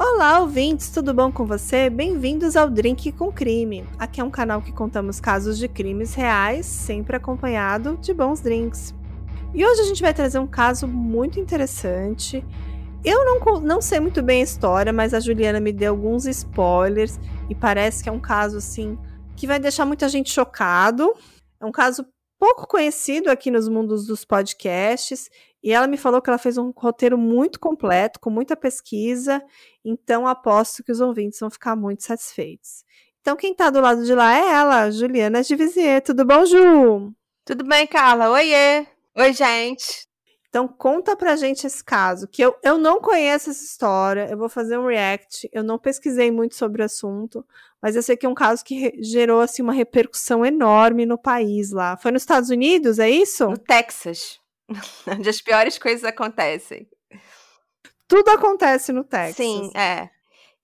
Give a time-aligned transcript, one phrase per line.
[0.00, 1.90] Olá, ouvintes, tudo bom com você?
[1.90, 3.84] Bem-vindos ao Drink com Crime.
[3.98, 8.94] Aqui é um canal que contamos casos de crimes reais, sempre acompanhado de bons drinks.
[9.52, 12.44] E hoje a gente vai trazer um caso muito interessante.
[13.04, 17.18] Eu não, não sei muito bem a história, mas a Juliana me deu alguns spoilers
[17.50, 18.96] e parece que é um caso assim
[19.34, 21.12] que vai deixar muita gente chocado.
[21.60, 22.06] É um caso
[22.38, 25.28] pouco conhecido aqui nos mundos dos podcasts
[25.62, 29.42] e ela me falou que ela fez um roteiro muito completo, com muita pesquisa,
[29.84, 32.84] então aposto que os ouvintes vão ficar muito satisfeitos.
[33.20, 36.00] Então, quem está do lado de lá é ela, Juliana de Vizier.
[36.00, 37.12] Tudo bom, Ju?
[37.44, 38.30] Tudo bem, Carla?
[38.30, 38.86] Oiê!
[39.16, 40.08] Oi, gente!
[40.48, 44.48] Então, conta pra gente esse caso, que eu, eu não conheço essa história, eu vou
[44.48, 47.44] fazer um react, eu não pesquisei muito sobre o assunto,
[47.82, 51.70] mas eu sei que é um caso que gerou, assim, uma repercussão enorme no país
[51.70, 51.98] lá.
[51.98, 53.46] Foi nos Estados Unidos, é isso?
[53.46, 54.40] No Texas.
[55.06, 56.88] onde as piores coisas acontecem.
[58.06, 59.36] Tudo acontece no Texas.
[59.36, 60.10] Sim, é.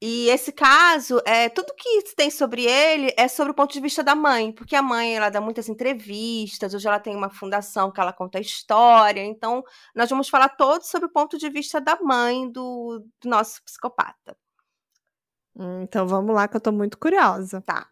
[0.06, 4.02] E esse caso, é, tudo que tem sobre ele é sobre o ponto de vista
[4.02, 8.00] da mãe, porque a mãe ela dá muitas entrevistas, hoje ela tem uma fundação que
[8.00, 9.62] ela conta a história, então
[9.94, 14.36] nós vamos falar todo sobre o ponto de vista da mãe do, do nosso psicopata.
[15.56, 17.62] Hum, então vamos lá, que eu tô muito curiosa.
[17.62, 17.88] Tá.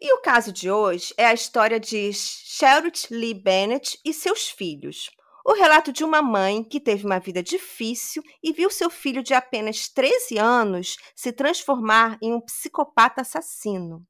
[0.00, 5.10] E o caso de hoje é a história de Charlotte Lee Bennett e seus filhos.
[5.44, 9.34] O relato de uma mãe que teve uma vida difícil e viu seu filho de
[9.34, 14.06] apenas 13 anos se transformar em um psicopata assassino.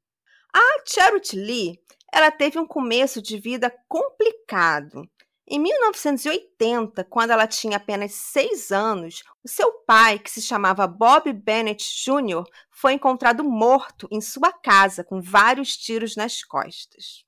[0.54, 1.80] A Charity Lee,
[2.12, 5.08] ela teve um começo de vida complicado.
[5.48, 11.32] Em 1980, quando ela tinha apenas 6 anos, o seu pai, que se chamava Bob
[11.32, 17.24] Bennett Jr., foi encontrado morto em sua casa com vários tiros nas costas.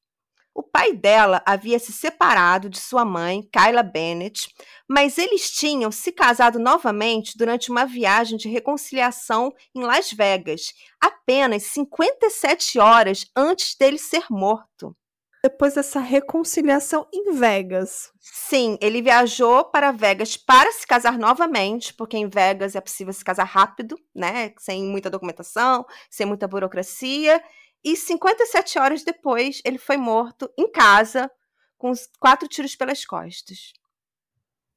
[0.55, 4.49] O pai dela havia se separado de sua mãe, Kyla Bennett,
[4.89, 11.65] mas eles tinham se casado novamente durante uma viagem de reconciliação em Las Vegas, apenas
[11.65, 14.97] 57 horas antes dele ser morto.
[15.45, 18.11] Depois dessa reconciliação em Vegas.
[18.19, 23.23] Sim, ele viajou para Vegas para se casar novamente, porque em Vegas é possível se
[23.23, 24.55] casar rápido, né?
[24.59, 27.43] Sem muita documentação, sem muita burocracia.
[27.84, 31.30] E 57 horas depois, ele foi morto em casa,
[31.77, 33.72] com quatro tiros pelas costas.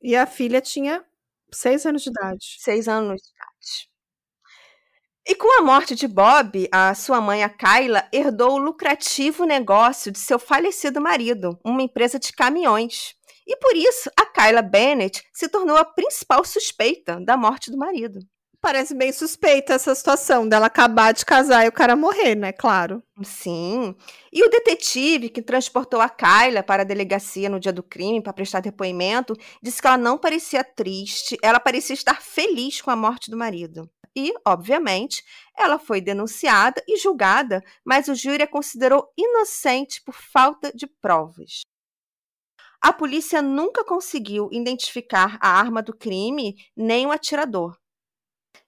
[0.01, 1.05] E a filha tinha
[1.53, 2.57] seis anos de idade.
[2.59, 3.97] Seis anos de idade.
[5.25, 10.11] E com a morte de Bob, a sua mãe, a Kyla, herdou o lucrativo negócio
[10.11, 13.13] de seu falecido marido, uma empresa de caminhões.
[13.45, 18.19] E por isso, a Kyla Bennett se tornou a principal suspeita da morte do marido.
[18.59, 22.51] Parece bem suspeita essa situação dela acabar de casar e o cara morrer, né?
[22.51, 23.03] Claro.
[23.23, 23.95] Sim.
[24.33, 28.33] E o detetive que transportou a Kyla para a delegacia no dia do crime para
[28.33, 33.29] prestar depoimento disse que ela não parecia triste, ela parecia estar feliz com a morte
[33.29, 33.89] do marido.
[34.15, 35.23] E, obviamente,
[35.55, 41.61] ela foi denunciada e julgada, mas o júri a considerou inocente por falta de provas.
[42.81, 47.77] A polícia nunca conseguiu identificar a arma do crime nem o atirador.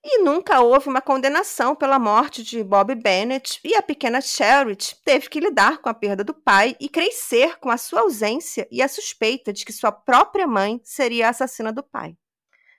[0.03, 5.27] E nunca houve uma condenação pela morte de Bob Bennett, e a pequena Charity teve
[5.27, 8.87] que lidar com a perda do pai e crescer com a sua ausência e a
[8.87, 12.15] suspeita de que sua própria mãe seria a assassina do pai.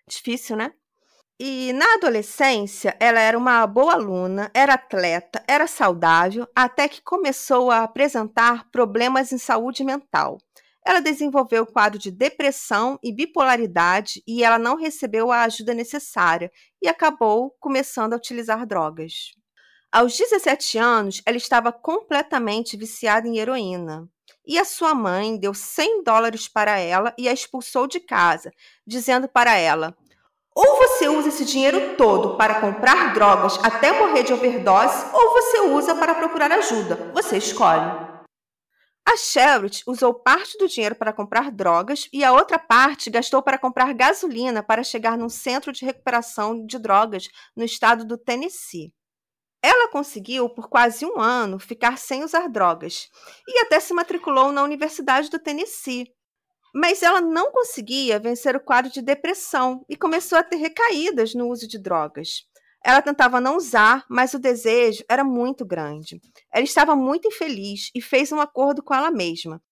[0.08, 0.72] Difícil, né?
[1.38, 7.70] E na adolescência, ela era uma boa aluna, era atleta, era saudável, até que começou
[7.70, 10.38] a apresentar problemas em saúde mental.
[10.84, 16.88] Ela desenvolveu quadro de depressão e bipolaridade e ela não recebeu a ajuda necessária e
[16.88, 19.32] acabou começando a utilizar drogas.
[19.92, 24.08] Aos 17 anos, ela estava completamente viciada em heroína.
[24.46, 28.50] E a sua mãe deu 100 dólares para ela e a expulsou de casa,
[28.86, 29.94] dizendo para ela:
[30.54, 35.60] ou você usa esse dinheiro todo para comprar drogas até morrer de overdose, ou você
[35.60, 37.10] usa para procurar ajuda.
[37.14, 38.09] Você escolhe.
[39.06, 43.58] A Charity usou parte do dinheiro para comprar drogas e a outra parte gastou para
[43.58, 48.92] comprar gasolina para chegar num centro de recuperação de drogas no estado do Tennessee.
[49.62, 53.08] Ela conseguiu, por quase um ano, ficar sem usar drogas
[53.46, 56.06] e até se matriculou na Universidade do Tennessee.
[56.74, 61.48] Mas ela não conseguia vencer o quadro de depressão e começou a ter recaídas no
[61.48, 62.44] uso de drogas.
[62.84, 66.20] Ela tentava não usar, mas o desejo era muito grande.
[66.50, 69.62] Ela estava muito infeliz e fez um acordo com ela mesma.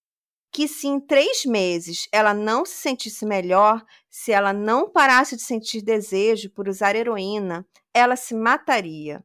[0.52, 5.43] Que se em três meses ela não se sentisse melhor, se ela não parasse de
[5.43, 9.25] sentir desejo por usar heroína, ela se mataria.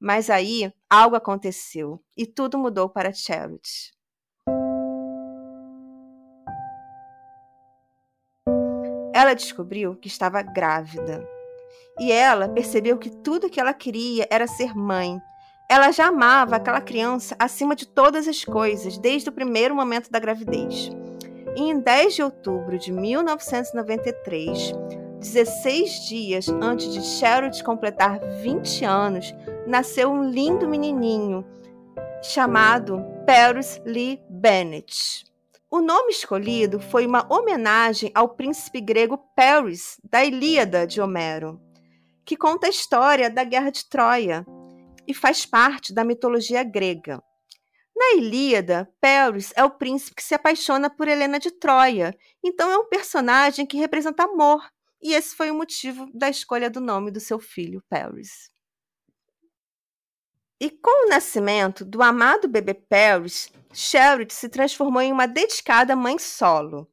[0.00, 3.92] Mas aí algo aconteceu e tudo mudou para Charity.
[9.12, 11.33] Ela descobriu que estava grávida
[11.98, 15.20] e ela percebeu que tudo que ela queria era ser mãe.
[15.68, 20.18] Ela já amava aquela criança acima de todas as coisas, desde o primeiro momento da
[20.18, 20.90] gravidez.
[21.56, 24.72] E em 10 de outubro de 1993,
[25.20, 29.34] 16 dias antes de Sherrod completar 20 anos,
[29.66, 31.46] nasceu um lindo menininho
[32.22, 35.24] chamado Paris Lee Bennett.
[35.70, 41.60] O nome escolhido foi uma homenagem ao príncipe grego Paris, da Ilíada de Homero,
[42.24, 44.44] que conta a história da Guerra de Troia
[45.06, 47.22] e faz parte da mitologia grega.
[47.94, 52.78] Na Ilíada, Paris é o príncipe que se apaixona por Helena de Troia, então é
[52.78, 54.68] um personagem que representa amor,
[55.00, 58.50] e esse foi o motivo da escolha do nome do seu filho, Paris.
[60.60, 66.18] E com o nascimento do amado bebê Paris, Sherrod se transformou em uma dedicada mãe
[66.18, 66.88] solo.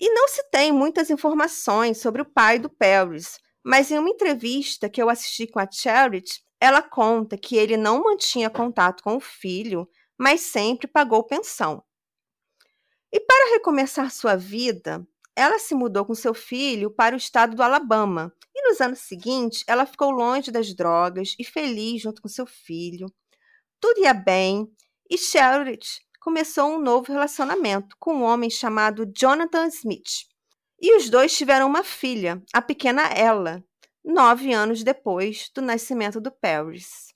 [0.00, 4.88] E não se tem muitas informações sobre o pai do Paris, mas em uma entrevista
[4.88, 9.20] que eu assisti com a Charity, ela conta que ele não mantinha contato com o
[9.20, 11.82] filho, mas sempre pagou pensão.
[13.12, 15.04] E para recomeçar sua vida,
[15.34, 18.32] ela se mudou com seu filho para o estado do Alabama.
[18.54, 23.12] E nos anos seguintes, ela ficou longe das drogas e feliz junto com seu filho.
[23.80, 24.72] Tudo ia bem
[25.10, 30.35] e Charity começou um novo relacionamento com um homem chamado Jonathan Smith.
[30.80, 33.64] E os dois tiveram uma filha, a pequena Ella,
[34.04, 37.06] nove anos depois do nascimento do Paris.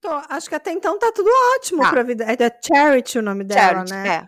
[0.00, 1.90] Tô, acho que até então tá tudo ótimo tá.
[1.90, 2.24] pra vida.
[2.24, 4.08] É Charity o nome dela, Charity, né?
[4.08, 4.26] É.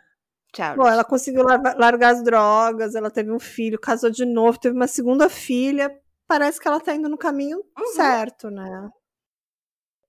[0.57, 0.77] Charity.
[0.79, 4.87] Pô, ela conseguiu largar as drogas, ela teve um filho, casou de novo, teve uma
[4.87, 5.91] segunda filha.
[6.27, 7.87] Parece que ela tá indo no caminho uhum.
[7.89, 8.89] certo, né?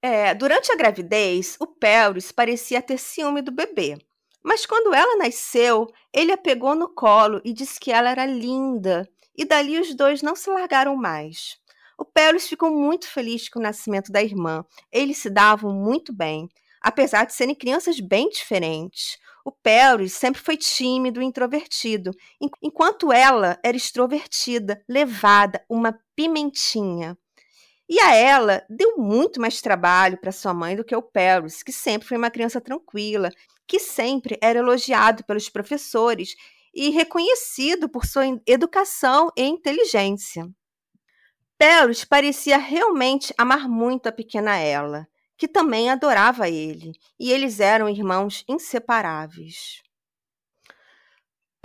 [0.02, 3.98] É, durante a gravidez, o Paris parecia ter ciúme do bebê.
[4.46, 9.10] Mas quando ela nasceu, ele a pegou no colo e disse que ela era linda.
[9.36, 11.58] E dali os dois não se largaram mais.
[11.98, 14.64] O Paris ficou muito feliz com o nascimento da irmã.
[14.92, 16.48] Eles se davam muito bem,
[16.80, 19.18] apesar de serem crianças bem diferentes.
[19.44, 22.12] O Paris sempre foi tímido e introvertido,
[22.62, 27.18] enquanto ela era extrovertida, levada, uma pimentinha.
[27.90, 31.72] E a ela deu muito mais trabalho para sua mãe do que o Paris, que
[31.72, 33.30] sempre foi uma criança tranquila,
[33.68, 36.36] que sempre era elogiado pelos professores
[36.74, 40.50] e reconhecido por sua educação e inteligência.
[41.58, 45.08] Paris parecia realmente amar muito a pequena ela,
[45.38, 49.85] que também adorava ele, e eles eram irmãos inseparáveis.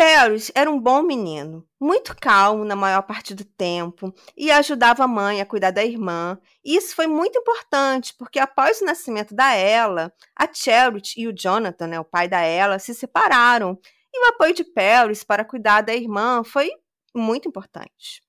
[0.00, 5.06] Paris era um bom menino, muito calmo na maior parte do tempo e ajudava a
[5.06, 6.40] mãe a cuidar da irmã.
[6.64, 11.86] Isso foi muito importante, porque após o nascimento da Ella, a Charity e o Jonathan,
[11.86, 13.78] né, o pai da Ella, se separaram.
[14.10, 16.70] E o apoio de Paris para cuidar da irmã foi
[17.14, 18.22] muito importante.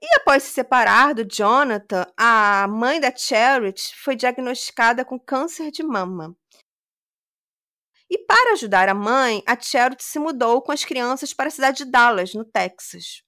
[0.00, 5.82] E após se separar do Jonathan, a mãe da Charity foi diagnosticada com câncer de
[5.82, 6.34] mama.
[8.12, 11.78] E para ajudar a mãe, a Charity se mudou com as crianças para a cidade
[11.78, 13.22] de Dallas, no Texas.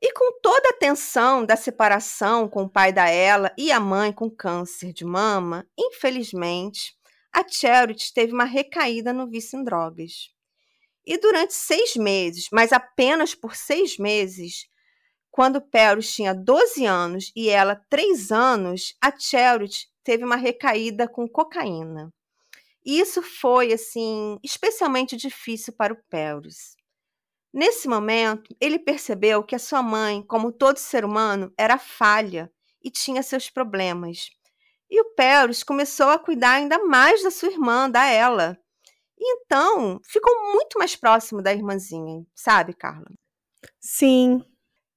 [0.00, 4.10] E com toda a tensão da separação com o pai da Ella e a mãe
[4.10, 6.96] com câncer de mama, infelizmente,
[7.30, 10.30] a Charity teve uma recaída no vício em drogas.
[11.04, 14.66] E durante seis meses, mas apenas por seis meses,
[15.30, 21.28] quando Paris tinha 12 anos e ela 3 anos, a Charity teve uma recaída com
[21.28, 22.10] cocaína.
[22.84, 26.76] Isso foi, assim, especialmente difícil para o Paris.
[27.52, 32.50] Nesse momento, ele percebeu que a sua mãe, como todo ser humano, era falha
[32.82, 34.30] e tinha seus problemas.
[34.88, 38.58] E o Paris começou a cuidar ainda mais da sua irmã, da ela.
[39.18, 43.10] então, ficou muito mais próximo da irmãzinha, sabe, Carla?
[43.78, 44.42] Sim.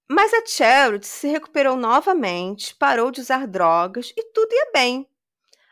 [0.10, 5.08] Mas a Charity se recuperou novamente, parou de usar drogas e tudo ia bem.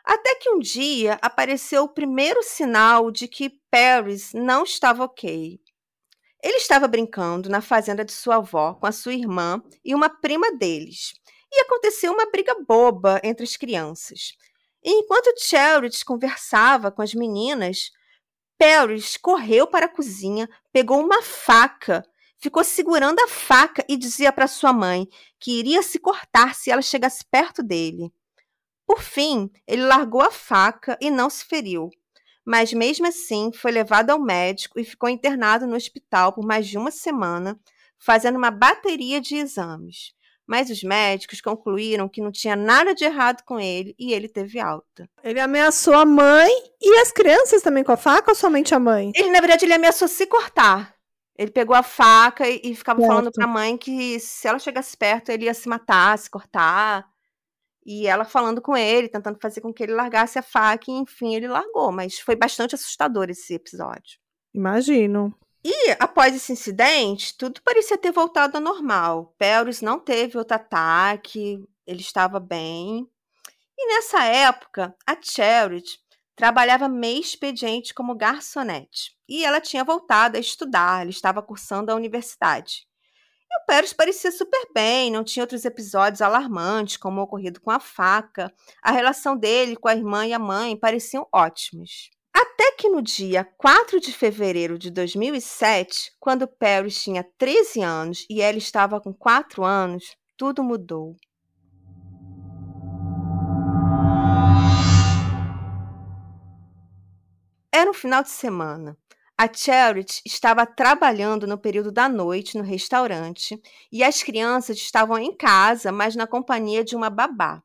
[0.04, 5.60] Até que um dia apareceu o primeiro sinal de que Paris não estava ok.
[6.42, 10.52] Ele estava brincando na fazenda de sua avó com a sua irmã e uma prima
[10.56, 11.12] deles.
[11.52, 14.34] E aconteceu uma briga boba entre as crianças.
[14.82, 17.92] E enquanto Charity conversava com as meninas,
[18.58, 22.04] Paris correu para a cozinha, pegou uma faca,
[22.38, 25.06] ficou segurando a faca e dizia para sua mãe
[25.38, 28.12] que iria se cortar se ela chegasse perto dele.
[28.92, 31.88] Por fim, ele largou a faca e não se feriu,
[32.44, 36.76] mas mesmo assim foi levado ao médico e ficou internado no hospital por mais de
[36.76, 37.58] uma semana,
[37.98, 40.12] fazendo uma bateria de exames.
[40.46, 44.60] Mas os médicos concluíram que não tinha nada de errado com ele e ele teve
[44.60, 45.08] alta.
[45.24, 49.10] Ele ameaçou a mãe e as crianças também com a faca ou somente a mãe?
[49.14, 50.94] Ele, na verdade, ele ameaçou se cortar.
[51.38, 53.10] Ele pegou a faca e, e ficava Certo.
[53.10, 57.10] falando pra mãe que se ela chegasse perto, ele ia se matar, se cortar.
[57.84, 61.34] E ela falando com ele, tentando fazer com que ele largasse a faca, e enfim,
[61.34, 61.90] ele largou.
[61.90, 64.18] Mas foi bastante assustador esse episódio.
[64.54, 65.34] Imagino.
[65.64, 69.34] E após esse incidente, tudo parecia ter voltado ao normal.
[69.38, 73.08] Pelris não teve outro ataque, ele estava bem.
[73.78, 75.98] E nessa época, a Charity
[76.34, 79.16] trabalhava meio expediente como garçonete.
[79.28, 82.86] E ela tinha voltado a estudar, ela estava cursando a universidade.
[83.52, 87.70] E o Pérez parecia super bem, não tinha outros episódios alarmantes, como o ocorrido com
[87.70, 88.50] a faca.
[88.82, 92.10] A relação dele com a irmã e a mãe pareciam ótimos.
[92.34, 98.40] Até que no dia 4 de fevereiro de 2007, quando Pérez tinha 13 anos e
[98.40, 101.14] ela estava com 4 anos, tudo mudou.
[107.70, 108.96] Era um final de semana.
[109.38, 113.60] A Charity estava trabalhando no período da noite no restaurante
[113.90, 117.62] e as crianças estavam em casa, mas na companhia de uma babá.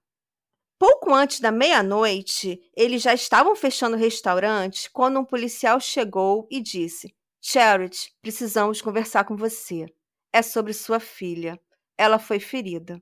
[0.80, 6.62] Pouco antes da meia-noite, eles já estavam fechando o restaurante quando um policial chegou e
[6.62, 9.86] disse: Charity, precisamos conversar com você.
[10.32, 11.60] É sobre sua filha.
[11.98, 13.02] Ela foi ferida.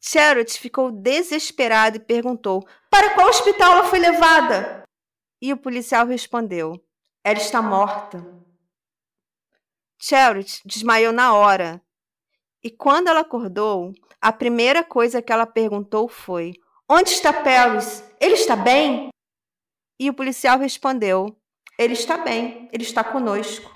[0.00, 4.82] Charity ficou desesperada e perguntou: Para qual hospital ela foi levada?
[5.40, 6.72] E o policial respondeu:
[7.22, 8.24] Ela está morta.
[10.00, 11.82] Charity desmaiou na hora.
[12.64, 16.54] E quando ela acordou, a primeira coisa que ela perguntou foi:
[16.88, 18.02] Onde está Paris?
[18.18, 19.10] Ele está bem?
[19.98, 21.38] E o policial respondeu:
[21.78, 23.70] Ele está bem, ele está conosco.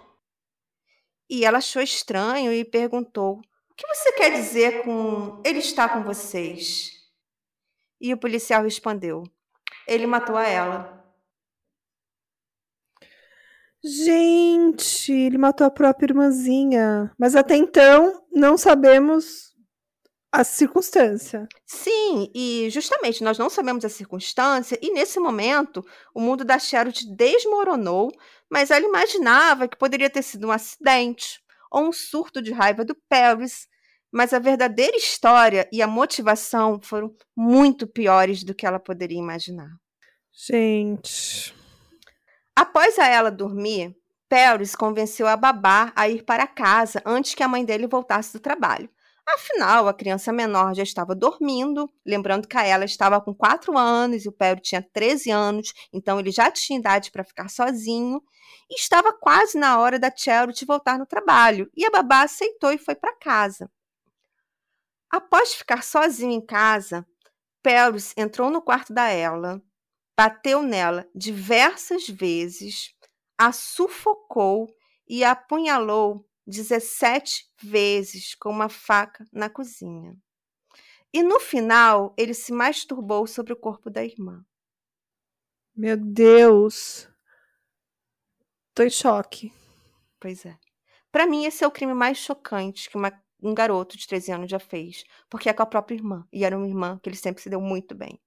[1.28, 3.42] E ela achou estranho e perguntou:
[3.74, 6.92] O que você quer dizer com ele está com vocês?
[8.00, 9.24] E o policial respondeu:
[9.84, 11.04] Ele matou a ela.
[13.82, 17.12] Gente, ele matou a própria irmãzinha.
[17.18, 19.52] Mas até então não sabemos
[20.30, 21.48] a circunstância.
[21.66, 27.12] Sim, e justamente nós não sabemos a circunstância, e nesse momento o mundo da Charity
[27.14, 28.10] desmoronou,
[28.48, 31.43] mas ela imaginava que poderia ter sido um acidente
[31.74, 33.66] ou um surto de raiva do Paris.
[34.12, 39.70] Mas a verdadeira história e a motivação foram muito piores do que ela poderia imaginar.
[40.32, 41.52] Gente.
[42.54, 43.96] Após a ela dormir,
[44.28, 48.40] Paris convenceu a babá a ir para casa antes que a mãe dele voltasse do
[48.40, 48.88] trabalho.
[49.26, 54.24] Afinal, a criança menor já estava dormindo, lembrando que a ela estava com 4 anos
[54.24, 58.22] e o Pedro tinha 13 anos, então ele já tinha idade para ficar sozinho,
[58.70, 62.78] e estava quase na hora da Charity voltar no trabalho, e a babá aceitou e
[62.78, 63.70] foi para casa.
[65.10, 67.06] Após ficar sozinho em casa,
[67.62, 69.62] Paris entrou no quarto da Ella,
[70.16, 72.94] bateu nela diversas vezes,
[73.38, 74.68] a sufocou
[75.08, 80.16] e a apunhalou 17 vezes com uma faca na cozinha.
[81.12, 84.44] E no final, ele se masturbou sobre o corpo da irmã.
[85.76, 87.08] Meu Deus.
[88.74, 89.52] Tô em choque.
[90.18, 90.58] Pois é.
[91.12, 94.50] Para mim, esse é o crime mais chocante que uma, um garoto de 13 anos
[94.50, 96.26] já fez, porque é com a própria irmã.
[96.32, 98.20] E era uma irmã que ele sempre se deu muito bem.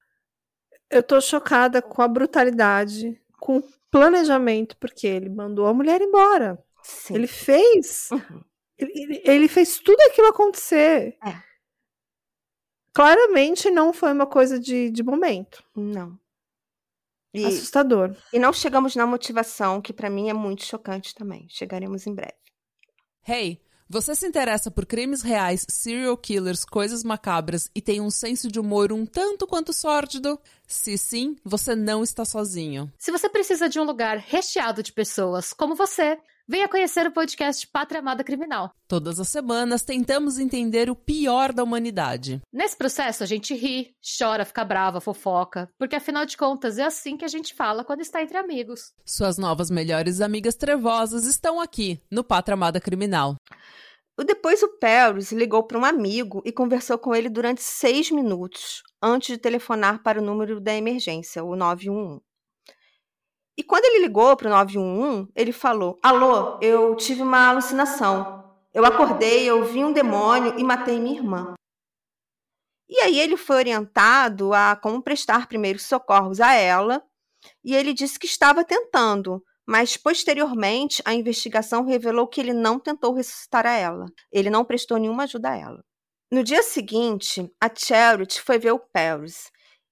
[0.89, 6.57] Eu tô chocada com a brutalidade, com o planejamento, porque ele mandou a mulher embora.
[6.88, 7.15] Sim.
[7.15, 8.10] Ele fez.
[8.12, 8.41] Uhum.
[8.77, 11.17] Ele, ele fez tudo aquilo acontecer.
[11.25, 11.44] É.
[12.94, 15.63] Claramente não foi uma coisa de, de momento.
[15.75, 16.17] Não.
[17.34, 18.15] E, Assustador.
[18.32, 21.46] e não chegamos na motivação, que para mim é muito chocante também.
[21.50, 22.34] Chegaremos em breve.
[23.27, 28.48] Hey, você se interessa por crimes reais, serial killers, coisas macabras e tem um senso
[28.50, 30.39] de humor um tanto quanto sórdido?
[30.65, 32.91] Se sim, você não está sozinho.
[32.98, 36.17] Se você precisa de um lugar recheado de pessoas como você,
[36.48, 38.72] venha conhecer o podcast Pátria Amada Criminal.
[38.88, 42.42] Todas as semanas tentamos entender o pior da humanidade.
[42.54, 47.18] Nesse processo, a gente ri, chora, fica brava, fofoca, porque afinal de contas é assim
[47.18, 48.94] que a gente fala quando está entre amigos.
[49.06, 53.36] Suas novas melhores amigas trevosas estão aqui, no Pátria Amada Criminal.
[54.25, 59.36] Depois o Paris ligou para um amigo e conversou com ele durante seis minutos, antes
[59.36, 62.26] de telefonar para o número da emergência, o 911.
[63.58, 68.46] E quando ele ligou para o 911, ele falou: Alô, eu tive uma alucinação.
[68.72, 71.56] Eu acordei, eu vi um demônio e matei minha irmã.
[72.88, 77.04] E aí ele foi orientado a como prestar primeiros socorros a ela,
[77.64, 83.14] e ele disse que estava tentando, mas posteriormente a investigação revelou que ele não tentou
[83.14, 84.06] ressuscitar a ela.
[84.32, 85.84] Ele não prestou nenhuma ajuda a ela.
[86.32, 89.50] No dia seguinte, a Charity foi ver o Paris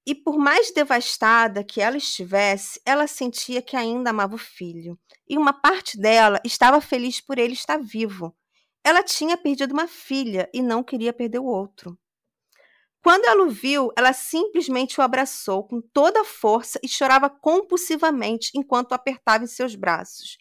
[0.07, 4.99] E por mais devastada que ela estivesse, ela sentia que ainda amava o filho.
[5.27, 8.35] E uma parte dela estava feliz por ele estar vivo.
[8.83, 11.97] Ela tinha perdido uma filha e não queria perder o outro.
[13.03, 18.51] Quando ela o viu, ela simplesmente o abraçou com toda a força e chorava compulsivamente
[18.55, 20.37] enquanto o apertava em seus braços.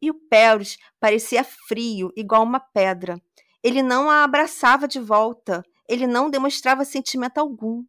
[0.00, 3.20] E o Pérez parecia frio, igual uma pedra.
[3.62, 7.84] Ele não a abraçava de volta, ele não demonstrava sentimento algum.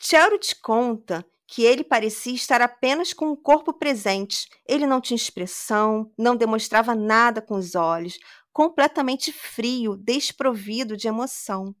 [0.00, 4.48] Charity conta que ele parecia estar apenas com o corpo presente.
[4.66, 8.16] Ele não tinha expressão, não demonstrava nada com os olhos,
[8.52, 11.74] completamente frio, desprovido de emoção.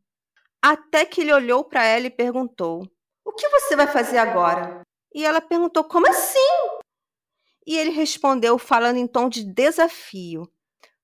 [0.60, 2.82] Até que ele olhou para ela e perguntou:
[3.24, 4.82] O que você vai fazer agora?
[5.14, 6.80] E ela perguntou: Como assim?
[7.64, 10.50] E ele respondeu, falando em tom de desafio: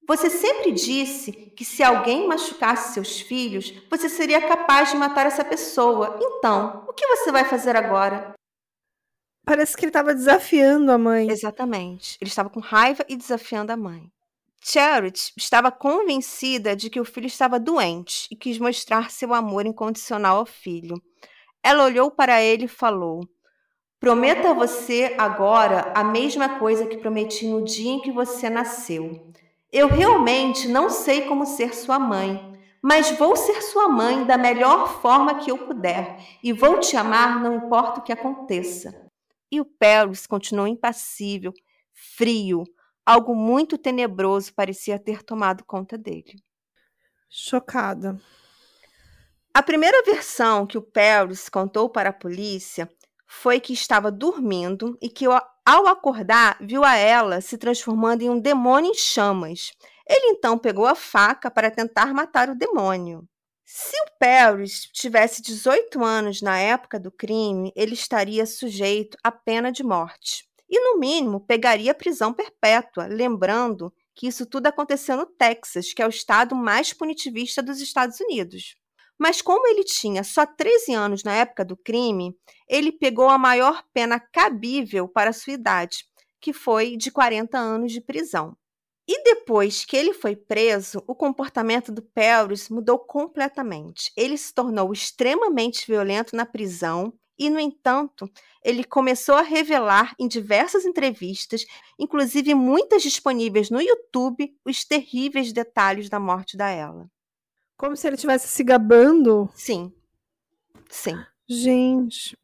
[0.07, 5.45] você sempre disse que se alguém machucasse seus filhos, você seria capaz de matar essa
[5.45, 6.19] pessoa.
[6.21, 8.35] Então, o que você vai fazer agora?
[9.47, 11.31] Parece que ele estava desafiando a mãe.
[11.31, 12.17] Exatamente.
[12.21, 14.11] Ele estava com raiva e desafiando a mãe.
[14.63, 20.39] Charity estava convencida de que o filho estava doente e quis mostrar seu amor incondicional
[20.39, 20.97] ao filho.
[21.63, 23.29] Ela olhou para ele e falou:
[24.01, 29.31] Prometa a você agora a mesma coisa que prometi no dia em que você nasceu.
[29.75, 32.41] Eu realmente não sei como ser sua mãe,
[32.81, 37.43] mas vou ser sua mãe da melhor forma que eu puder e vou te amar
[37.43, 38.95] não importa o que aconteça.
[39.51, 41.53] E o Paris continuou impassível,
[41.93, 42.63] frio,
[43.05, 46.37] algo muito tenebroso parecia ter tomado conta dele.
[47.29, 48.17] Chocada.
[49.53, 52.89] A primeira versão que o Paris contou para a polícia
[53.27, 55.27] foi que estava dormindo e que
[55.65, 59.73] ao acordar, viu a ela se transformando em um demônio em chamas.
[60.07, 63.27] Ele então pegou a faca para tentar matar o demônio.
[63.65, 69.73] Se o Paris tivesse 18 anos na época do crime, ele estaria sujeito à pena
[69.73, 70.47] de morte.
[70.69, 76.07] E, no mínimo, pegaria prisão perpétua, lembrando que isso tudo aconteceu no Texas, que é
[76.07, 78.77] o estado mais punitivista dos Estados Unidos.
[79.19, 82.37] Mas como ele tinha só 13 anos na época do crime,
[82.69, 86.05] ele pegou a maior pena cabível para sua idade,
[86.41, 88.57] que foi de 40 anos de prisão.
[89.07, 94.11] E depois que ele foi preso, o comportamento do Paris mudou completamente.
[94.17, 98.31] Ele se tornou extremamente violento na prisão e, no entanto,
[98.65, 101.67] ele começou a revelar em diversas entrevistas,
[101.99, 107.11] inclusive muitas disponíveis no YouTube, os terríveis detalhes da morte da Ella.
[107.77, 109.49] Como se ele estivesse se gabando.
[109.55, 109.93] Sim.
[110.89, 111.17] Sim.
[111.49, 112.37] Gente.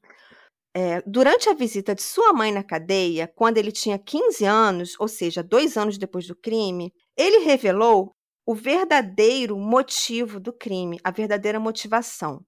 [0.75, 5.09] É, durante a visita de sua mãe na cadeia, quando ele tinha 15 anos, ou
[5.09, 8.15] seja, dois anos depois do crime, ele revelou
[8.47, 12.45] o verdadeiro motivo do crime, a verdadeira motivação,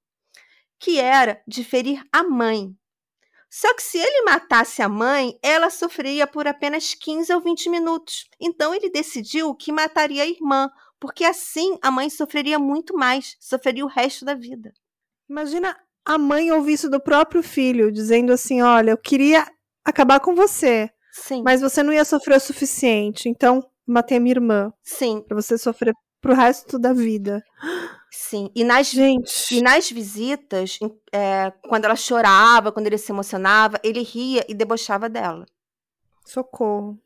[0.79, 2.75] que era de ferir a mãe.
[3.51, 8.29] Só que se ele matasse a mãe, ela sofreria por apenas 15 ou 20 minutos.
[8.41, 10.71] Então ele decidiu que mataria a irmã,
[11.03, 14.73] porque assim a mãe sofreria muito mais, sofreria o resto da vida.
[15.29, 19.45] Imagina a mãe ouvir isso do próprio filho, dizendo assim: Olha, eu queria
[19.85, 20.89] acabar com você.
[21.11, 21.43] Sim.
[21.43, 24.73] Mas você não ia sofrer o suficiente, então matei a minha irmã.
[24.81, 25.21] Sim.
[25.27, 27.43] Pra você sofrer pro resto da vida.
[28.09, 28.49] Sim.
[28.55, 29.57] E nas, Gente.
[29.57, 30.79] e nas visitas,
[31.13, 35.47] é, quando ela chorava, quando ele se emocionava, ele ria e debochava dela.
[36.25, 37.02] Socorro.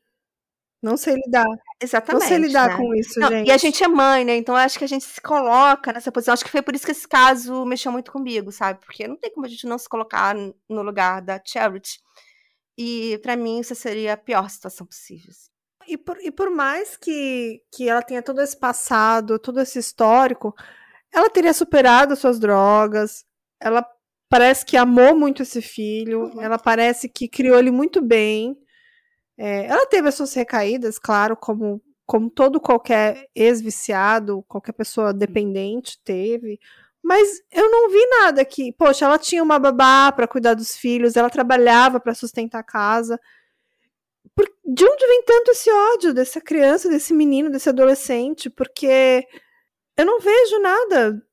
[0.82, 1.46] Não sei lidar.
[1.80, 2.22] Exatamente.
[2.22, 2.76] Não sei lidar né?
[2.76, 3.48] com isso, Não, gente.
[3.48, 4.36] E a gente é mãe, né?
[4.36, 6.34] Então acho que a gente se coloca nessa posição.
[6.34, 8.80] Acho que foi por isso que esse caso mexeu muito comigo, sabe?
[8.84, 12.00] Porque não tem como a gente não se colocar no lugar da Charity.
[12.78, 15.32] E para mim isso seria a pior situação possível.
[15.88, 20.54] E por, e por mais que, que ela tenha todo esse passado, todo esse histórico,
[21.12, 23.24] ela teria superado suas drogas.
[23.60, 23.86] Ela
[24.28, 26.24] parece que amou muito esse filho.
[26.24, 26.42] Uhum.
[26.42, 28.56] Ela parece que criou ele muito bem.
[29.38, 36.00] É, ela teve as suas recaídas, claro, como, como todo qualquer ex-viciado, qualquer pessoa dependente
[36.02, 36.58] teve.
[37.02, 41.16] Mas eu não vi nada que, poxa, ela tinha uma babá para cuidar dos filhos,
[41.16, 43.20] ela trabalhava para sustentar a casa.
[44.34, 48.50] Por, de onde vem tanto esse ódio dessa criança, desse menino, desse adolescente?
[48.50, 49.24] Porque
[49.96, 51.25] eu não vejo nada.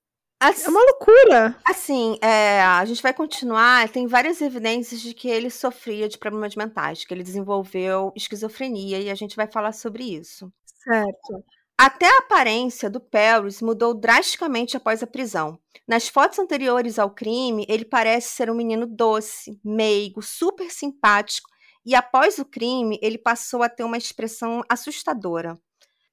[0.66, 1.56] É uma loucura.
[1.64, 3.88] Assim, é, a gente vai continuar.
[3.90, 9.10] Tem várias evidências de que ele sofria de problemas mentais, que ele desenvolveu esquizofrenia, e
[9.10, 10.52] a gente vai falar sobre isso.
[10.66, 11.44] Certo.
[11.78, 15.58] Até a aparência do Paris mudou drasticamente após a prisão.
[15.88, 21.50] Nas fotos anteriores ao crime, ele parece ser um menino doce, meigo, super simpático,
[21.86, 25.60] e após o crime, ele passou a ter uma expressão assustadora.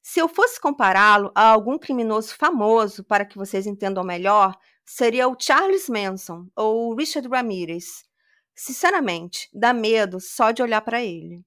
[0.02, 5.36] Se eu fosse compará-lo a algum criminoso famoso, para que vocês entendam melhor, seria o
[5.38, 8.04] Charles Manson ou o Richard Ramirez.
[8.54, 11.44] Sinceramente, dá medo só de olhar para ele.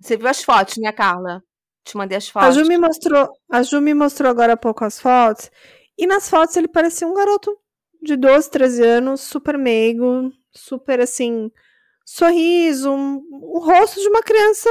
[0.00, 1.42] Você viu as fotos, né, Carla?
[1.84, 2.48] Te mandei as fotos.
[2.48, 5.50] A Ju me mostrou, a Ju me mostrou agora há pouco as fotos.
[5.96, 7.56] E nas fotos ele parecia um garoto
[8.02, 11.50] de 12, 13 anos, super meigo, super assim,
[12.04, 14.68] sorriso, um, o rosto de uma criança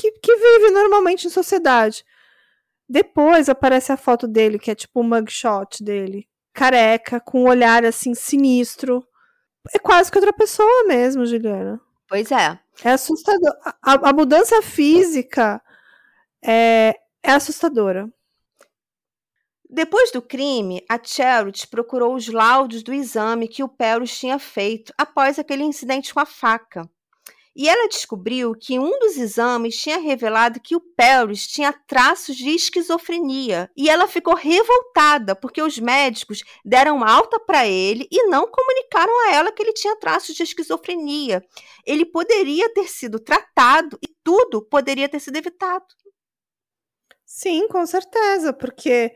[0.00, 2.04] que, que vive normalmente em sociedade.
[2.88, 6.26] Depois aparece a foto dele, que é tipo um mugshot dele.
[6.54, 9.06] Careca, com um olhar assim sinistro.
[9.74, 11.78] É quase que outra pessoa mesmo, Juliana.
[12.08, 12.58] Pois é.
[12.82, 13.52] É assustador.
[13.82, 15.62] A, a mudança física
[16.42, 18.10] é, é assustadora.
[19.68, 24.92] Depois do crime, a Charity procurou os laudos do exame que o Perros tinha feito
[24.98, 26.90] após aquele incidente com a faca.
[27.54, 32.50] E ela descobriu que um dos exames tinha revelado que o Paris tinha traços de
[32.50, 33.68] esquizofrenia.
[33.76, 39.32] E ela ficou revoltada porque os médicos deram alta para ele e não comunicaram a
[39.32, 41.44] ela que ele tinha traços de esquizofrenia.
[41.84, 45.86] Ele poderia ter sido tratado e tudo poderia ter sido evitado.
[47.26, 49.12] Sim, com certeza, porque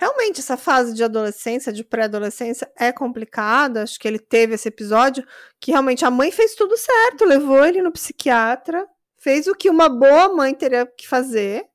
[0.00, 3.82] Realmente, essa fase de adolescência, de pré-adolescência, é complicada.
[3.82, 5.26] Acho que ele teve esse episódio
[5.58, 9.88] que realmente a mãe fez tudo certo, levou ele no psiquiatra, fez o que uma
[9.88, 11.66] boa mãe teria que fazer,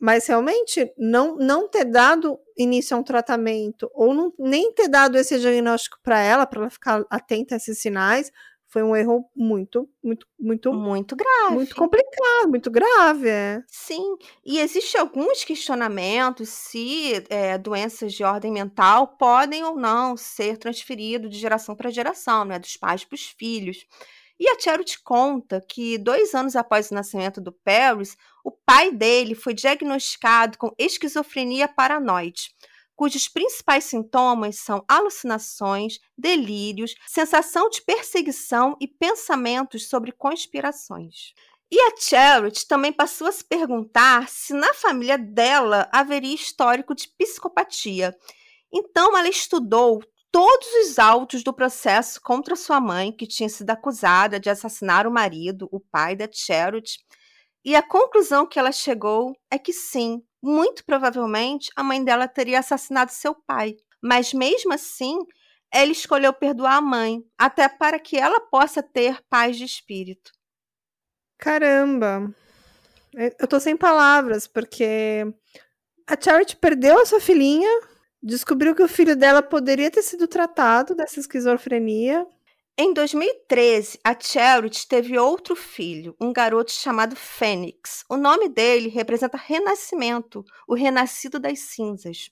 [0.00, 5.16] mas realmente não, não ter dado início a um tratamento, ou não, nem ter dado
[5.16, 8.32] esse diagnóstico para ela, para ela ficar atenta a esses sinais,
[8.70, 11.54] foi um erro muito, muito, muito, muito grave.
[11.54, 13.62] Muito complicado, muito grave, é.
[13.66, 20.56] Sim, e existem alguns questionamentos se é, doenças de ordem mental podem ou não ser
[20.56, 23.84] transferidas de geração para geração, né, dos pais para os filhos.
[24.38, 29.34] E a Charity conta que dois anos após o nascimento do Paris, o pai dele
[29.34, 32.54] foi diagnosticado com esquizofrenia paranoide
[33.00, 41.32] cujos principais sintomas são alucinações, delírios, sensação de perseguição e pensamentos sobre conspirações.
[41.72, 47.08] E a Charity também passou a se perguntar se na família dela haveria histórico de
[47.16, 48.14] psicopatia.
[48.70, 54.38] Então ela estudou todos os autos do processo contra sua mãe, que tinha sido acusada
[54.38, 56.98] de assassinar o marido, o pai da Charity,
[57.64, 62.58] e a conclusão que ela chegou é que sim, muito provavelmente a mãe dela teria
[62.58, 63.76] assassinado seu pai.
[64.02, 65.18] Mas mesmo assim,
[65.72, 70.32] ela escolheu perdoar a mãe, até para que ela possa ter paz de espírito.
[71.38, 72.34] Caramba!
[73.16, 75.26] É, eu tô sem palavras, porque
[76.06, 77.68] a Charity perdeu a sua filhinha,
[78.22, 82.26] descobriu que o filho dela poderia ter sido tratado dessa esquizofrenia,
[82.82, 88.06] em 2013, a Charity teve outro filho, um garoto chamado Fênix.
[88.08, 92.30] O nome dele representa renascimento, o renascido das cinzas.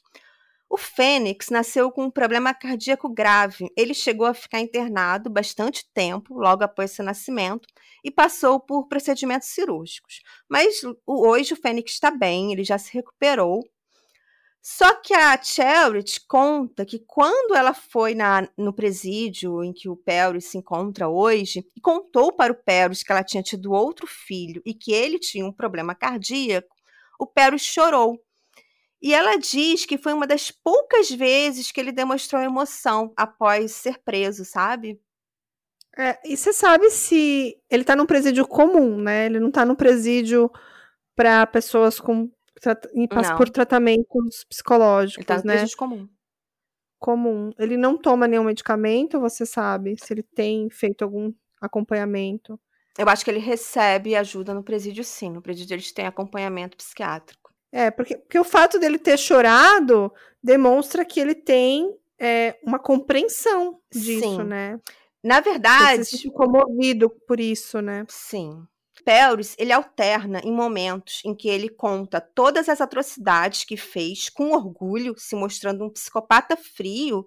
[0.66, 3.70] O Fênix nasceu com um problema cardíaco grave.
[3.76, 7.68] Ele chegou a ficar internado bastante tempo, logo após seu nascimento,
[8.02, 10.22] e passou por procedimentos cirúrgicos.
[10.48, 13.62] Mas hoje o Fênix está bem, ele já se recuperou
[14.70, 19.96] só que a Charity conta que quando ela foi na, no presídio em que o
[19.96, 24.60] Perry se encontra hoje, e contou para o Perry que ela tinha tido outro filho
[24.66, 26.68] e que ele tinha um problema cardíaco,
[27.18, 28.22] o Perry chorou.
[29.00, 33.98] E ela diz que foi uma das poucas vezes que ele demonstrou emoção após ser
[34.04, 35.00] preso, sabe?
[35.96, 39.24] É, e você sabe se ele tá num presídio comum, né?
[39.26, 40.50] Ele não tá num presídio
[41.16, 42.30] para pessoas com
[42.94, 45.64] e passa por tratamentos psicológicos, ele tá né?
[45.76, 46.08] comum.
[46.98, 47.50] Comum.
[47.58, 49.96] Ele não toma nenhum medicamento, você sabe?
[49.98, 52.58] Se ele tem feito algum acompanhamento.
[52.96, 55.30] Eu acho que ele recebe ajuda no presídio, sim.
[55.30, 57.52] No presídio eles têm acompanhamento psiquiátrico.
[57.70, 63.78] É, porque, porque o fato dele ter chorado demonstra que ele tem é, uma compreensão
[63.92, 64.42] disso, sim.
[64.42, 64.80] né?
[65.22, 65.94] Na verdade.
[65.94, 68.04] Ele se comovido por isso, né?
[68.08, 68.66] Sim.
[69.08, 74.52] Pelris, ele alterna em momentos em que ele conta todas as atrocidades que fez com
[74.52, 77.26] orgulho, se mostrando um psicopata frio,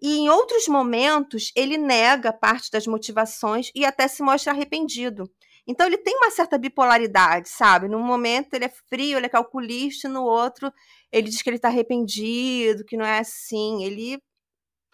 [0.00, 5.28] e em outros momentos ele nega parte das motivações e até se mostra arrependido.
[5.66, 7.88] Então ele tem uma certa bipolaridade, sabe?
[7.88, 10.72] Num momento ele é frio, ele é calculista, no outro
[11.10, 13.82] ele diz que ele está arrependido, que não é assim.
[13.82, 14.22] Ele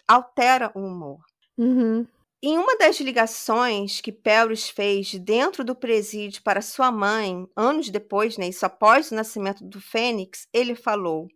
[0.07, 1.19] altera o humor.
[1.55, 2.07] Uhum.
[2.45, 8.37] Em uma das ligações que Pelris fez dentro do presídio para sua mãe, anos depois,
[8.37, 11.29] né, isso após o nascimento do Fênix, ele falou: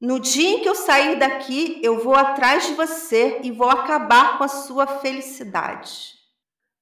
[0.00, 4.36] No dia em que eu sair daqui, eu vou atrás de você e vou acabar
[4.36, 6.14] com a sua felicidade.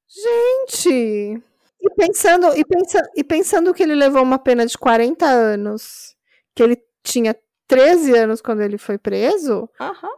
[0.09, 1.42] Gente!
[1.83, 6.16] E pensando, e, pensa, e pensando que ele levou uma pena de 40 anos,
[6.55, 7.37] que ele tinha
[7.68, 10.16] 13 anos quando ele foi preso, uhum.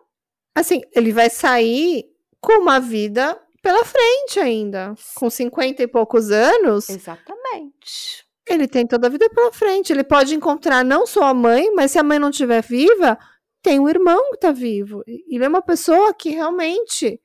[0.55, 2.12] assim, ele vai sair
[2.43, 4.95] com uma vida pela frente ainda.
[5.15, 8.27] Com 50 e poucos anos, Exatamente.
[8.47, 9.93] ele tem toda a vida pela frente.
[9.93, 13.17] Ele pode encontrar não só a mãe, mas se a mãe não estiver viva,
[13.63, 15.03] tem o irmão que tá vivo.
[15.07, 17.21] E Ele é uma pessoa que realmente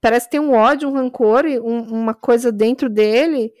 [0.00, 3.52] parece ter um ódio, um rancor, um- uma coisa dentro dele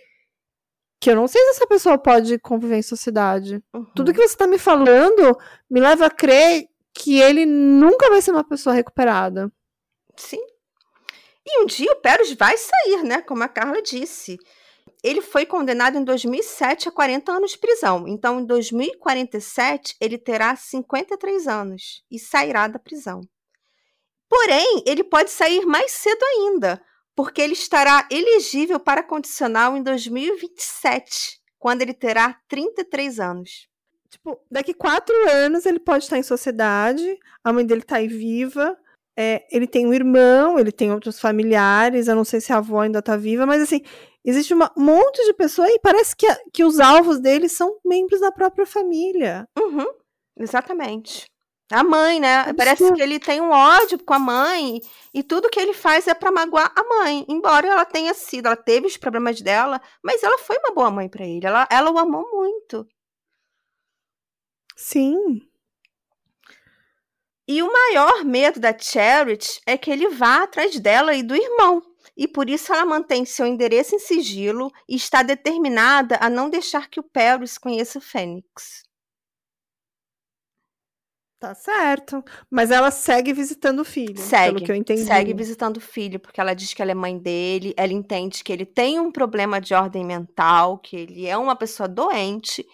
[1.02, 3.62] que eu não sei se essa pessoa pode conviver em sociedade.
[3.72, 3.86] Uhum.
[3.94, 5.38] Tudo que você tá me falando
[5.70, 9.50] me leva a crer que ele nunca vai ser uma pessoa recuperada.
[10.16, 10.40] Sim.
[11.46, 13.22] E um dia o Pérez vai sair, né?
[13.22, 14.38] Como a Carla disse.
[15.02, 18.06] Ele foi condenado em 2007 a 40 anos de prisão.
[18.06, 23.22] Então, em 2047, ele terá 53 anos e sairá da prisão.
[24.28, 26.80] Porém, ele pode sair mais cedo ainda,
[27.16, 33.68] porque ele estará elegível para condicional em 2027, quando ele terá 33 anos.
[34.08, 38.76] Tipo, daqui quatro anos ele pode estar em sociedade, a mãe dele tá aí viva,
[39.20, 42.80] é, ele tem um irmão, ele tem outros familiares, eu não sei se a avó
[42.80, 43.82] ainda tá viva, mas assim,
[44.24, 47.78] existe uma- um monte de pessoa e parece que, a- que os alvos dele são
[47.84, 49.46] membros da própria família.
[49.58, 49.86] Uhum,
[50.38, 51.26] exatamente.
[51.72, 52.52] A mãe, né?
[52.54, 54.80] Parece que ele tem um ódio com a mãe
[55.14, 57.24] e tudo que ele faz é pra magoar a mãe.
[57.28, 61.08] Embora ela tenha sido, ela teve os problemas dela, mas ela foi uma boa mãe
[61.08, 61.46] pra ele.
[61.46, 62.84] Ela, ela o amou muito.
[64.76, 65.40] Sim.
[67.52, 71.82] E o maior medo da Charity é que ele vá atrás dela e do irmão.
[72.16, 76.88] E por isso ela mantém seu endereço em sigilo e está determinada a não deixar
[76.88, 78.84] que o Paris conheça o Fênix.
[81.40, 82.22] Tá certo.
[82.48, 85.02] Mas ela segue visitando o filho, Segue, pelo que eu entendi.
[85.02, 88.52] segue visitando o filho, porque ela diz que ela é mãe dele, ela entende que
[88.52, 92.64] ele tem um problema de ordem mental, que ele é uma pessoa doente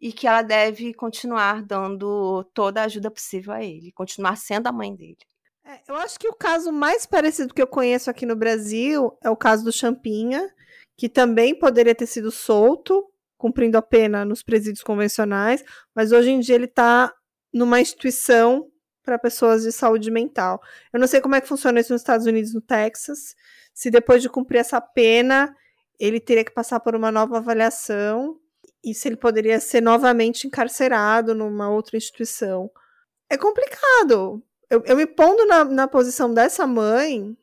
[0.00, 4.72] e que ela deve continuar dando toda a ajuda possível a ele, continuar sendo a
[4.72, 5.18] mãe dele.
[5.64, 9.28] É, eu acho que o caso mais parecido que eu conheço aqui no Brasil é
[9.28, 10.48] o caso do Champinha,
[10.96, 13.04] que também poderia ter sido solto,
[13.36, 17.12] cumprindo a pena nos presídios convencionais, mas hoje em dia ele está
[17.52, 18.70] numa instituição
[19.02, 20.60] para pessoas de saúde mental.
[20.92, 23.34] Eu não sei como é que funciona isso nos Estados Unidos, no Texas,
[23.74, 25.54] se depois de cumprir essa pena
[25.98, 28.38] ele teria que passar por uma nova avaliação
[28.84, 32.70] e se ele poderia ser novamente encarcerado numa outra instituição.
[33.30, 37.36] É complicado, eu, eu me pondo na, na posição dessa mãe,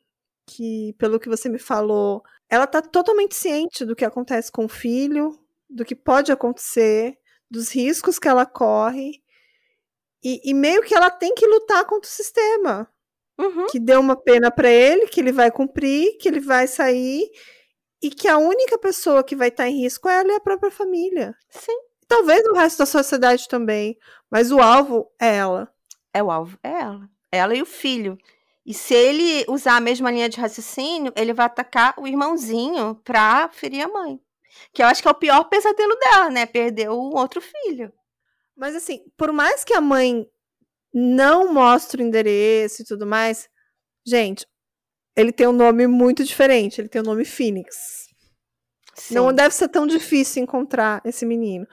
[0.46, 4.68] que, pelo que você me falou, ela tá totalmente ciente do que acontece com o
[4.68, 7.18] filho, do que pode acontecer,
[7.50, 9.22] dos riscos que ela corre,
[10.22, 12.88] e, e meio que ela tem que lutar contra o sistema,
[13.38, 17.30] Uhum, que deu uma pena para ele, que ele vai cumprir, que ele vai sair,
[18.02, 20.70] e que a única pessoa que vai estar em risco é ela e a própria
[20.70, 21.34] família.
[21.48, 21.76] sim.
[22.08, 23.98] Talvez o resto da sociedade também,
[24.30, 25.68] mas o alvo é ela.
[26.14, 27.10] É o alvo, é ela.
[27.32, 28.16] Ela e o filho.
[28.64, 33.48] E se ele usar a mesma linha de raciocínio, ele vai atacar o irmãozinho pra
[33.48, 34.20] ferir a mãe.
[34.72, 36.46] Que eu acho que é o pior pesadelo dela, né?
[36.46, 37.92] Perder o outro filho.
[38.56, 40.26] Mas assim, por mais que a mãe
[40.92, 43.48] não mostre o endereço e tudo mais,
[44.06, 44.46] gente,
[45.16, 46.80] ele tem um nome muito diferente.
[46.80, 48.06] Ele tem o nome Phoenix.
[48.94, 49.14] Sim.
[49.14, 51.66] Não deve ser tão difícil encontrar esse menino.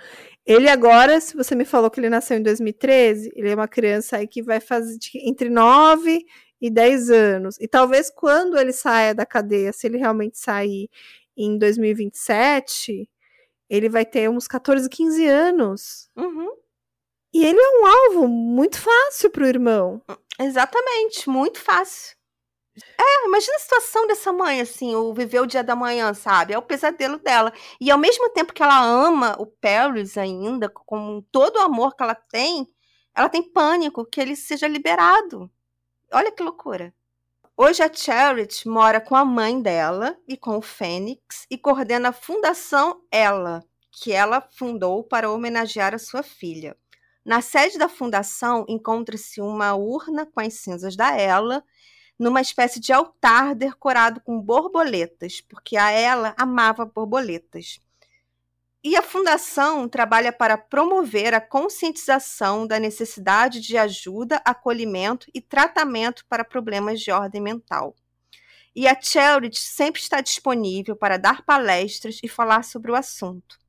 [0.46, 4.18] Ele agora, se você me falou que ele nasceu em 2013, ele é uma criança
[4.18, 6.26] aí que vai fazer de- entre 9
[6.60, 7.58] e 10 anos.
[7.62, 10.90] E talvez quando ele saia da cadeia, se ele realmente sair
[11.38, 13.10] em 2027,
[13.70, 16.10] ele vai ter uns 14, 15 anos.
[16.16, 16.50] Uhum.
[17.34, 20.02] E ele é um alvo muito fácil pro irmão.
[20.40, 22.16] Exatamente, muito fácil.
[23.00, 26.54] É, imagina a situação dessa mãe, assim, o viver o dia da manhã, sabe?
[26.54, 27.54] É o pesadelo dela.
[27.80, 32.04] E ao mesmo tempo que ela ama o Paris ainda, com todo o amor que
[32.04, 32.68] ela tem,
[33.16, 35.50] ela tem pânico que ele seja liberado.
[36.12, 36.94] Olha que loucura.
[37.56, 42.14] Hoje a Charity mora com a mãe dela e com o Fênix e coordena a
[42.14, 46.76] Fundação Ela, que ela fundou para homenagear a sua filha.
[47.24, 51.64] Na sede da fundação encontra-se uma urna com as cinzas da Ela,
[52.24, 57.80] numa espécie de altar decorado com borboletas, porque a Ela amava borboletas.
[58.82, 66.26] E a fundação trabalha para promover a conscientização da necessidade de ajuda, acolhimento e tratamento
[66.28, 67.96] para problemas de ordem mental.
[68.76, 73.60] E a Charity sempre está disponível para dar palestras e falar sobre o assunto.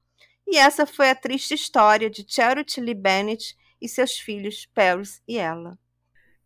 [0.47, 5.39] E essa foi a triste história de Charity Lee Bennett e seus filhos Paris e
[5.39, 5.79] ela.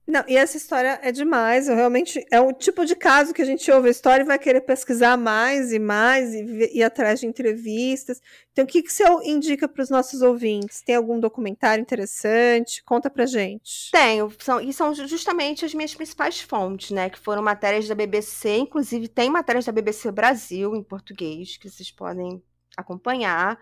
[0.08, 1.68] Não, e essa história é demais.
[1.68, 4.38] Eu realmente é o tipo de caso que a gente ouve a história e vai
[4.38, 8.18] querer pesquisar mais e mais e ir atrás de entrevistas.
[8.50, 10.80] Então, o que, que você indica para os nossos ouvintes?
[10.80, 12.82] Tem algum documentário interessante?
[12.84, 13.90] Conta pra gente.
[13.92, 17.10] Tenho, são, e são justamente as minhas principais fontes, né?
[17.10, 21.90] Que foram matérias da BBC, inclusive tem matérias da BBC Brasil em português que vocês
[21.90, 22.42] podem
[22.78, 23.58] acompanhar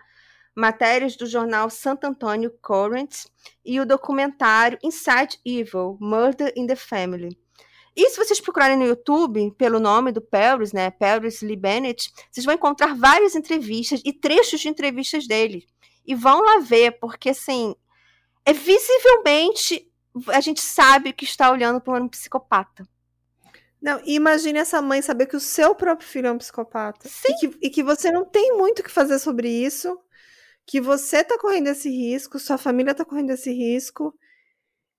[0.57, 3.27] matérias do jornal Santo Antônio Current
[3.63, 7.37] e o documentário Inside Evil: Murder in the Family.
[7.95, 12.45] E se vocês procurarem no YouTube pelo nome do Paris, né, Paris Lee Bennett, vocês
[12.45, 15.65] vão encontrar várias entrevistas e trechos de entrevistas dele.
[16.05, 17.75] E vão lá ver, porque assim,
[18.45, 19.91] é visivelmente
[20.29, 22.87] a gente sabe que está olhando para um psicopata.
[23.79, 27.07] Não, imagine essa mãe saber que o seu próprio filho é um psicopata.
[27.07, 27.27] Sim.
[27.29, 29.99] E que, e que você não tem muito o que fazer sobre isso
[30.67, 34.13] que você tá correndo esse risco, sua família tá correndo esse risco.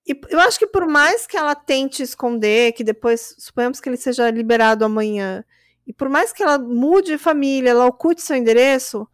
[0.06, 3.98] E eu acho que por mais que ela tente esconder, que depois, suponhamos que ele
[3.98, 5.44] seja liberado amanhã,
[5.86, 9.06] e por mais que ela mude de família, ela oculte seu endereço,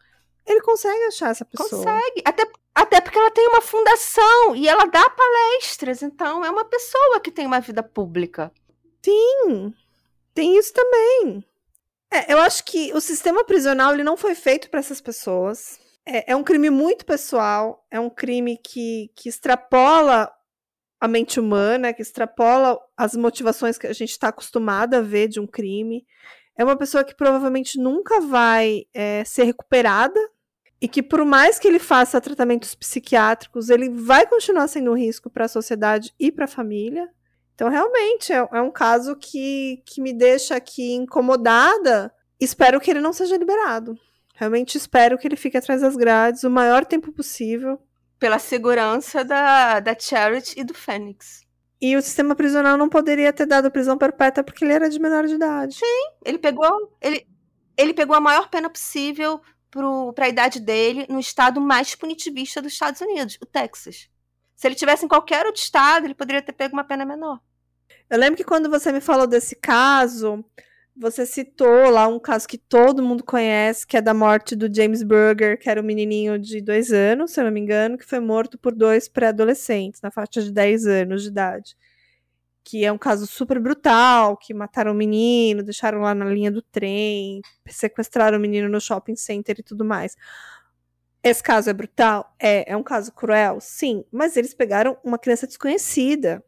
[0.45, 1.69] ele consegue achar essa pessoa.
[1.69, 2.21] Consegue.
[2.23, 7.19] Até, até porque ela tem uma fundação e ela dá palestras, então é uma pessoa
[7.19, 8.49] que tem uma vida pública.
[9.03, 9.73] Sim,
[10.33, 11.43] tem isso também.
[12.09, 15.83] É, eu acho que o sistema prisional ele não foi feito para essas pessoas.
[16.05, 20.31] É, é um crime muito pessoal, é um crime que, que extrapola
[20.99, 25.39] a mente humana, que extrapola as motivações que a gente está acostumado a ver de
[25.39, 26.05] um crime.
[26.57, 30.19] É uma pessoa que provavelmente nunca vai é, ser recuperada
[30.79, 35.29] e que, por mais que ele faça tratamentos psiquiátricos, ele vai continuar sendo um risco
[35.29, 37.09] para a sociedade e para a família.
[37.53, 42.13] Então, realmente, é, é, um caso que, que me deixa aqui incomodada.
[42.39, 43.97] Espero que ele não seja liberado.
[44.35, 47.81] Realmente espero que ele fique atrás das grades o maior tempo possível.
[48.19, 51.45] Pela segurança da, da Charity e do Fênix.
[51.81, 55.25] E o sistema prisional não poderia ter dado prisão perpétua porque ele era de menor
[55.25, 55.75] de idade.
[55.75, 56.97] Sim, ele pegou.
[57.01, 57.25] Ele,
[57.77, 59.41] ele pegou a maior pena possível
[60.13, 64.09] para a idade dele no estado mais punitivista dos Estados Unidos, o Texas.
[64.55, 67.39] Se ele tivesse em qualquer outro estado, ele poderia ter pego uma pena menor.
[68.09, 70.43] Eu lembro que quando você me falou desse caso,
[70.97, 75.03] você citou lá um caso que todo mundo conhece, que é da morte do James
[75.03, 78.19] Burger, que era um menininho de dois anos, se eu não me engano, que foi
[78.19, 81.75] morto por dois pré-adolescentes, na faixa de 10 anos de idade.
[82.63, 86.61] Que é um caso super brutal, que mataram o menino, deixaram lá na linha do
[86.61, 90.15] trem, sequestraram o menino no shopping center e tudo mais.
[91.21, 92.33] Esse caso é brutal?
[92.39, 92.71] É.
[92.71, 93.59] É um caso cruel?
[93.59, 94.05] Sim.
[94.11, 96.43] Mas eles pegaram uma criança desconhecida.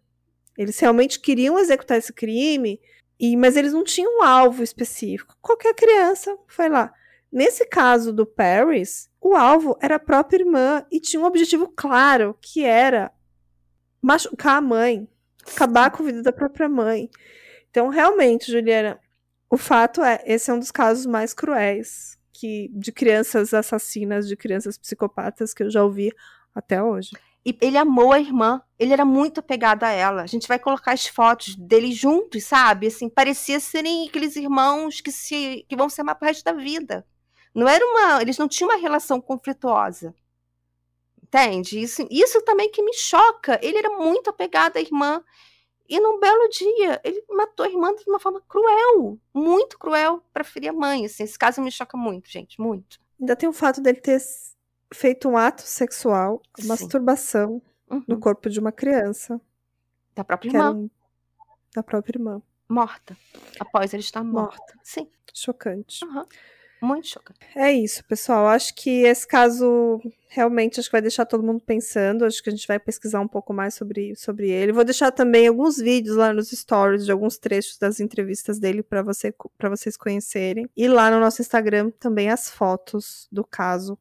[0.57, 2.79] Eles realmente queriam executar esse crime
[3.19, 5.35] e, mas eles não tinham um alvo específico.
[5.41, 6.93] Qualquer criança foi lá.
[7.31, 12.37] Nesse caso do Paris, o alvo era a própria irmã e tinha um objetivo claro,
[12.41, 13.11] que era
[14.01, 15.07] machucar a mãe,
[15.45, 17.09] acabar com a vida da própria mãe.
[17.69, 18.99] Então, realmente, Juliana,
[19.49, 24.35] o fato é, esse é um dos casos mais cruéis que de crianças assassinas, de
[24.35, 26.11] crianças psicopatas que eu já ouvi
[26.53, 27.11] até hoje.
[27.47, 30.21] E ele amou a irmã, ele era muito apegado a ela.
[30.21, 32.87] A gente vai colocar as fotos dele juntos, sabe?
[32.87, 37.07] Assim, parecia serem aqueles irmãos que se que vão se amar pro resto da vida.
[37.55, 40.13] Não era uma, eles não tinham uma relação conflituosa.
[41.23, 41.79] Entende?
[41.79, 43.57] Isso, isso também que me choca.
[43.63, 45.23] Ele era muito apegado à irmã.
[45.87, 50.43] E num belo dia, ele matou a irmã de uma forma cruel, muito cruel para
[50.43, 51.05] ferir a mãe.
[51.05, 52.99] Assim, esse caso me choca muito, gente, muito.
[53.17, 54.19] Ainda tem o fato dele ter
[54.93, 56.67] feito um ato sexual, Sim.
[56.67, 58.03] masturbação uhum.
[58.07, 59.39] no corpo de uma criança.
[60.15, 60.73] Da própria irmã.
[60.73, 60.89] Um,
[61.75, 62.41] da própria irmã.
[62.67, 63.15] Morta.
[63.59, 64.57] Após ele estar morta.
[64.57, 64.79] morta.
[64.83, 65.09] Sim.
[65.33, 66.03] Chocante.
[66.03, 66.25] Uhum.
[66.81, 67.39] Muito chocante.
[67.55, 68.47] É isso, pessoal.
[68.47, 72.25] Acho que esse caso realmente acho que vai deixar todo mundo pensando.
[72.25, 74.71] Acho que a gente vai pesquisar um pouco mais sobre, sobre ele.
[74.71, 79.01] Vou deixar também alguns vídeos lá nos stories de alguns trechos das entrevistas dele para
[79.01, 79.33] você,
[79.69, 80.69] vocês conhecerem.
[80.75, 83.97] E lá no nosso Instagram também as fotos do caso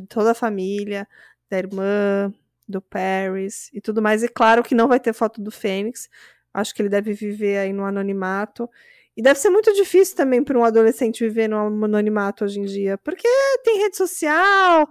[0.00, 1.06] de toda a família,
[1.50, 2.32] da irmã,
[2.66, 4.22] do Paris e tudo mais.
[4.22, 6.08] E claro que não vai ter foto do Fênix.
[6.52, 8.68] Acho que ele deve viver aí no anonimato.
[9.16, 12.96] E deve ser muito difícil também para um adolescente viver no anonimato hoje em dia,
[12.98, 13.28] porque
[13.62, 14.88] tem rede social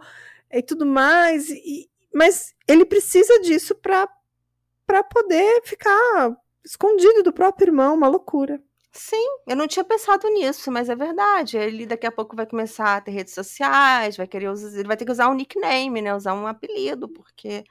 [0.52, 1.50] e tudo mais.
[1.50, 4.08] E, mas ele precisa disso para
[5.04, 8.62] poder ficar escondido do próprio irmão, uma loucura.
[8.92, 11.58] Sim, eu não tinha pensado nisso, mas é verdade.
[11.58, 14.98] Ele daqui a pouco vai começar a ter redes sociais, vai querer usar, ele vai
[14.98, 16.14] ter que usar um nickname, né?
[16.14, 17.64] Usar um apelido, porque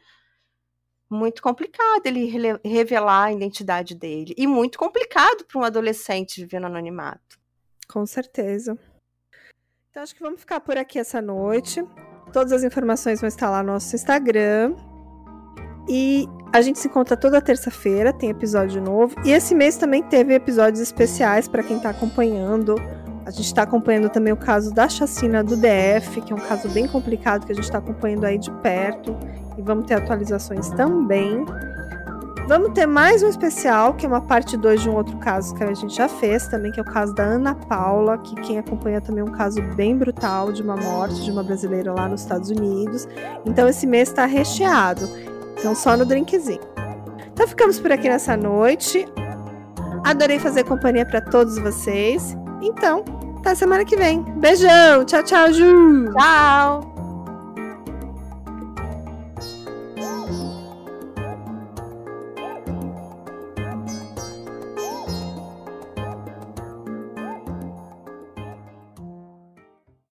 [1.11, 2.31] muito complicado ele
[2.65, 7.39] revelar a identidade dele e muito complicado para um adolescente viver no anonimato.
[7.89, 8.79] Com certeza.
[9.91, 11.85] Então acho que vamos ficar por aqui essa noite.
[12.33, 14.75] Todas as informações vão estar lá no nosso Instagram.
[15.89, 19.15] E a gente se encontra toda terça-feira, tem episódio novo.
[19.25, 22.75] E esse mês também teve episódios especiais para quem está acompanhando.
[23.25, 26.69] A gente está acompanhando também o caso da chacina do DF, que é um caso
[26.71, 29.17] bem complicado que a gente está acompanhando aí de perto.
[29.57, 31.45] E vamos ter atualizações também.
[32.49, 35.63] Vamos ter mais um especial, que é uma parte 2 de um outro caso que
[35.63, 39.01] a gente já fez também, que é o caso da Ana Paula, que quem acompanha
[39.01, 42.51] também é um caso bem brutal de uma morte de uma brasileira lá nos Estados
[42.51, 43.07] Unidos.
[43.47, 45.09] Então esse mês está recheado.
[45.61, 46.61] Então só no drinkzinho.
[47.33, 49.07] Então ficamos por aqui nessa noite.
[50.05, 52.35] Adorei fazer companhia para todos vocês.
[52.63, 53.05] Então,
[53.39, 54.23] até semana que vem.
[54.23, 55.05] Beijão.
[55.05, 56.13] Tchau, tchau, Ju.
[56.13, 56.91] Tchau.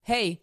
[0.06, 0.43] Hey,